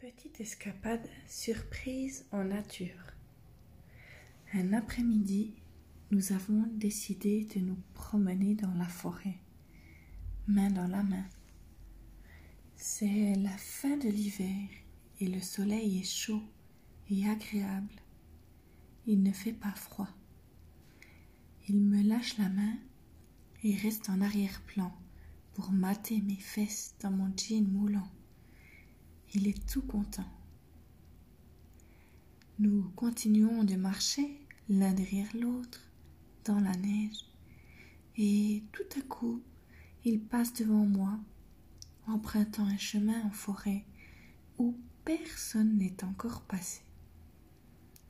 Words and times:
Petite 0.00 0.40
escapade 0.40 1.08
surprise 1.26 2.24
en 2.30 2.44
nature. 2.44 3.16
Un 4.52 4.72
après-midi, 4.72 5.54
nous 6.12 6.32
avons 6.32 6.68
décidé 6.74 7.48
de 7.52 7.58
nous 7.58 7.78
promener 7.94 8.54
dans 8.54 8.72
la 8.74 8.86
forêt, 8.86 9.40
main 10.46 10.70
dans 10.70 10.86
la 10.86 11.02
main. 11.02 11.24
C'est 12.76 13.34
la 13.34 13.56
fin 13.56 13.96
de 13.96 14.08
l'hiver 14.08 14.68
et 15.18 15.26
le 15.26 15.40
soleil 15.40 15.98
est 15.98 16.08
chaud 16.08 16.44
et 17.10 17.28
agréable. 17.28 18.00
Il 19.08 19.24
ne 19.24 19.32
fait 19.32 19.52
pas 19.52 19.74
froid. 19.74 20.10
Il 21.68 21.80
me 21.80 22.04
lâche 22.04 22.38
la 22.38 22.48
main 22.48 22.78
et 23.64 23.74
reste 23.74 24.08
en 24.10 24.20
arrière-plan 24.20 24.96
pour 25.54 25.72
mater 25.72 26.20
mes 26.20 26.38
fesses 26.38 26.94
dans 27.00 27.10
mon 27.10 27.36
jean 27.36 27.66
moulant. 27.66 28.08
Il 29.34 29.46
est 29.46 29.66
tout 29.66 29.82
content. 29.82 30.28
Nous 32.58 32.90
continuons 32.96 33.62
de 33.62 33.76
marcher 33.76 34.40
l'un 34.68 34.92
derrière 34.92 35.28
l'autre 35.36 35.82
dans 36.44 36.58
la 36.60 36.74
neige 36.76 37.24
et 38.16 38.62
tout 38.72 38.98
à 38.98 39.02
coup 39.02 39.42
il 40.04 40.20
passe 40.20 40.54
devant 40.54 40.86
moi 40.86 41.18
empruntant 42.06 42.64
un 42.64 42.78
chemin 42.78 43.22
en 43.24 43.30
forêt 43.30 43.84
où 44.56 44.74
personne 45.04 45.76
n'est 45.76 46.02
encore 46.04 46.40
passé. 46.42 46.80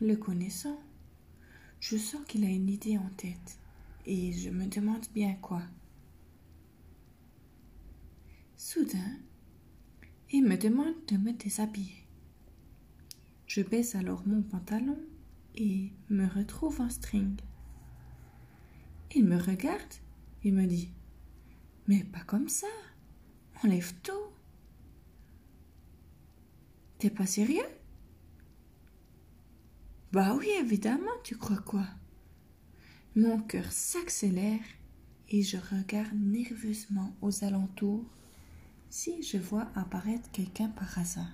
Le 0.00 0.14
connaissant, 0.14 0.80
je 1.80 1.96
sens 1.96 2.24
qu'il 2.26 2.44
a 2.44 2.48
une 2.48 2.68
idée 2.68 2.98
en 2.98 3.10
tête 3.16 3.58
et 4.06 4.32
je 4.32 4.50
me 4.50 4.66
demande 4.66 5.06
bien 5.12 5.34
quoi. 5.34 5.62
Soudain, 8.56 9.18
il 10.32 10.44
me 10.44 10.56
demande 10.56 10.94
de 11.08 11.16
me 11.16 11.32
déshabiller. 11.32 12.06
Je 13.46 13.62
baisse 13.62 13.96
alors 13.96 14.22
mon 14.26 14.42
pantalon 14.42 14.98
et 15.56 15.92
me 16.08 16.26
retrouve 16.26 16.80
en 16.80 16.88
string. 16.88 17.36
Il 19.14 19.24
me 19.24 19.36
regarde 19.36 19.94
et 20.44 20.52
me 20.52 20.66
dit 20.66 20.92
Mais 21.88 22.04
pas 22.04 22.20
comme 22.20 22.48
ça, 22.48 22.68
enlève 23.64 23.92
tout. 24.02 24.12
T'es 26.98 27.10
pas 27.10 27.26
sérieux? 27.26 27.66
Bah 30.12 30.34
oui, 30.36 30.48
évidemment, 30.60 31.10
tu 31.24 31.36
crois 31.36 31.58
quoi? 31.58 31.86
Mon 33.16 33.40
cœur 33.40 33.72
s'accélère 33.72 34.60
et 35.28 35.42
je 35.42 35.56
regarde 35.56 36.14
nerveusement 36.14 37.16
aux 37.20 37.42
alentours 37.42 38.04
si 38.90 39.22
je 39.22 39.38
vois 39.38 39.70
apparaître 39.76 40.28
quelqu'un 40.32 40.68
par 40.68 40.98
hasard. 40.98 41.30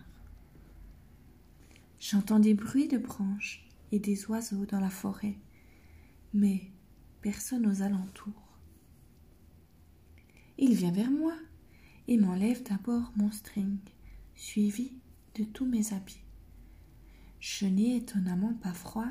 J'entends 1.98 2.38
des 2.38 2.52
bruits 2.52 2.86
de 2.86 2.98
branches 2.98 3.66
et 3.92 3.98
des 3.98 4.26
oiseaux 4.26 4.66
dans 4.66 4.78
la 4.78 4.90
forêt, 4.90 5.38
mais 6.34 6.70
personne 7.22 7.66
aux 7.66 7.80
alentours. 7.80 8.58
Il 10.58 10.74
vient 10.74 10.92
vers 10.92 11.10
moi 11.10 11.34
et 12.08 12.18
m'enlève 12.18 12.62
d'abord 12.62 13.10
mon 13.16 13.32
string, 13.32 13.78
suivi 14.34 14.92
de 15.34 15.44
tous 15.44 15.66
mes 15.66 15.94
habits. 15.94 16.22
Je 17.40 17.66
n'ai 17.66 17.96
étonnamment 17.96 18.54
pas 18.54 18.74
froid 18.74 19.08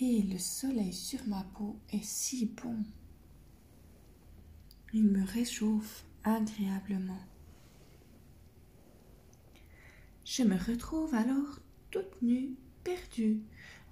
et 0.00 0.22
le 0.22 0.38
soleil 0.38 0.94
sur 0.94 1.26
ma 1.26 1.44
peau 1.44 1.78
est 1.92 2.04
si 2.04 2.46
bon. 2.46 2.76
Il 4.94 5.04
me 5.04 5.24
réchauffe 5.24 6.04
agréablement. 6.24 7.20
Je 10.32 10.44
me 10.44 10.56
retrouve 10.56 11.12
alors 11.12 11.58
toute 11.90 12.22
nue, 12.22 12.54
perdue, 12.84 13.40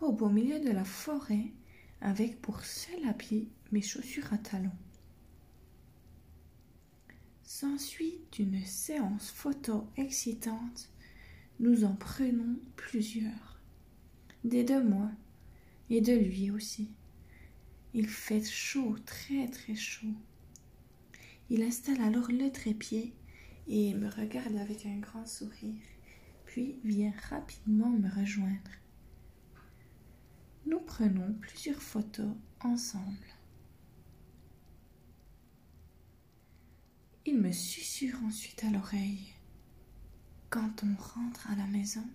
au 0.00 0.12
beau 0.12 0.28
milieu 0.28 0.60
de 0.60 0.70
la 0.70 0.84
forêt, 0.84 1.52
avec 2.00 2.40
pour 2.40 2.60
seul 2.60 3.08
habit 3.08 3.48
mes 3.72 3.82
chaussures 3.82 4.32
à 4.32 4.38
talons. 4.38 4.70
S'ensuit 7.42 8.20
une 8.38 8.64
séance 8.64 9.32
photo 9.32 9.88
excitante. 9.96 10.90
Nous 11.58 11.82
en 11.82 11.96
prenons 11.96 12.60
plusieurs, 12.76 13.60
des 14.44 14.62
de 14.62 14.78
moi 14.78 15.10
et 15.90 16.00
de 16.00 16.12
lui 16.12 16.52
aussi. 16.52 16.94
Il 17.94 18.08
fait 18.08 18.44
chaud, 18.44 18.94
très 19.04 19.48
très 19.48 19.74
chaud. 19.74 20.14
Il 21.50 21.64
installe 21.64 22.00
alors 22.00 22.30
le 22.30 22.48
trépied 22.52 23.12
et 23.66 23.92
me 23.94 24.08
regarde 24.08 24.56
avec 24.56 24.86
un 24.86 24.98
grand 25.00 25.26
sourire 25.26 25.82
puis 26.48 26.80
vient 26.82 27.12
rapidement 27.28 27.90
me 27.90 28.08
rejoindre. 28.08 28.70
Nous 30.64 30.80
prenons 30.80 31.34
plusieurs 31.34 31.82
photos 31.82 32.34
ensemble. 32.60 33.26
Il 37.26 37.38
me 37.38 37.52
susurre 37.52 38.18
ensuite 38.24 38.64
à 38.64 38.70
l'oreille. 38.70 39.34
Quand 40.48 40.82
on 40.84 40.94
rentre 41.02 41.50
à 41.50 41.54
la 41.54 41.66
maison, 41.66 42.08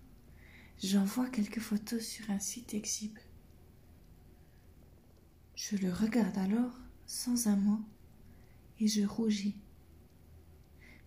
j'envoie 0.83 1.29
quelques 1.29 1.59
photos 1.59 2.03
sur 2.03 2.31
un 2.31 2.39
site 2.39 2.73
exhibe. 2.73 3.19
Je 5.53 5.75
le 5.77 5.93
regarde 5.93 6.39
alors 6.39 6.73
sans 7.05 7.47
un 7.47 7.55
mot 7.55 7.81
et 8.79 8.87
je 8.87 9.05
rougis. 9.05 9.57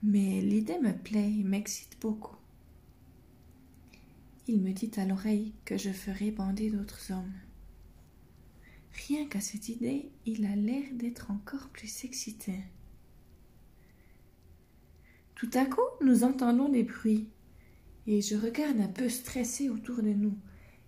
Mais 0.04 0.40
l'idée 0.40 0.78
me 0.78 0.96
plaît 0.96 1.32
et 1.32 1.42
m'excite 1.42 2.00
beaucoup. 2.00 2.36
Il 4.48 4.62
me 4.62 4.72
dit 4.72 4.92
à 4.96 5.04
l'oreille 5.04 5.54
que 5.64 5.76
je 5.76 5.90
ferai 5.90 6.30
bander 6.30 6.70
d'autres 6.70 7.10
hommes. 7.10 7.34
Rien 9.08 9.26
qu'à 9.26 9.40
cette 9.40 9.68
idée, 9.68 10.12
il 10.24 10.46
a 10.46 10.54
l'air 10.54 10.84
d'être 10.92 11.32
encore 11.32 11.68
plus 11.70 12.04
excité. 12.04 12.54
Tout 15.34 15.50
à 15.54 15.66
coup, 15.66 15.80
nous 16.00 16.22
entendons 16.22 16.68
des 16.68 16.84
bruits, 16.84 17.28
et 18.06 18.22
je 18.22 18.36
regarde 18.36 18.80
un 18.80 18.88
peu 18.88 19.08
stressé 19.08 19.68
autour 19.68 19.96
de 19.96 20.12
nous, 20.12 20.38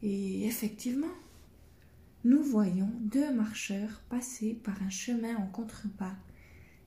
et 0.03 0.47
effectivement, 0.47 1.13
nous 2.25 2.43
voyons 2.43 2.93
deux 3.01 3.35
marcheurs 3.35 4.03
passer 4.09 4.55
par 4.55 4.81
un 4.83 4.91
chemin 4.91 5.37
en 5.37 5.49
contrebas 5.49 6.17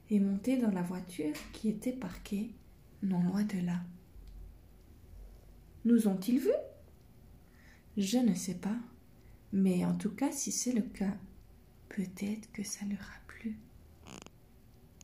et 0.10 0.22
monter 0.22 0.58
dans 0.58 0.72
la 0.72 0.82
voiture 0.82 1.36
qui 1.52 1.68
était 1.68 1.92
parquée 1.92 2.52
non 3.04 3.22
loin 3.24 3.44
de 3.44 3.60
là. 3.60 3.82
Nous 5.84 6.08
ont-ils 6.08 6.40
vus? 6.40 6.50
Je 7.98 8.20
ne 8.20 8.36
sais 8.36 8.56
pas, 8.56 8.78
mais 9.52 9.84
en 9.84 9.96
tout 9.96 10.12
cas, 10.12 10.32
si 10.32 10.52
c'est 10.52 10.74
le 10.74 10.84
cas, 10.84 11.18
peut-être 11.90 12.52
que 12.52 12.64
ça 12.64 12.86
leur 12.86 13.00
a 13.02 13.28
plu. 13.28 13.58